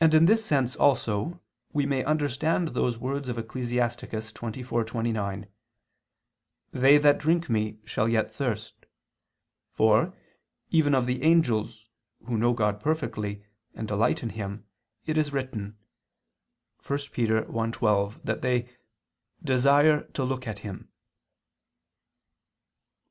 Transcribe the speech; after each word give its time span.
And 0.00 0.14
in 0.14 0.24
this 0.24 0.42
sense 0.42 0.74
also 0.74 1.42
we 1.74 1.84
may 1.84 2.02
understand 2.02 2.68
those 2.68 2.96
words 2.96 3.28
of 3.28 3.36
Ecclus. 3.36 3.68
24:29: 3.70 5.48
"They 6.72 6.96
that 6.96 7.18
drink 7.18 7.50
me 7.50 7.78
shall 7.84 8.08
yet 8.08 8.30
thirst": 8.30 8.86
for, 9.70 10.14
even 10.70 10.94
of 10.94 11.04
the 11.04 11.22
angels, 11.22 11.90
who 12.24 12.38
know 12.38 12.54
God 12.54 12.80
perfectly, 12.80 13.44
and 13.74 13.86
delight 13.86 14.22
in 14.22 14.30
Him, 14.30 14.64
it 15.04 15.18
is 15.18 15.30
written 15.30 15.76
(1 16.86 16.98
Pet. 16.98 17.28
1:12) 17.48 18.22
that 18.24 18.40
they 18.40 18.70
"desire 19.44 20.04
to 20.14 20.24
look 20.24 20.46
at 20.48 20.60
Him." 20.60 20.88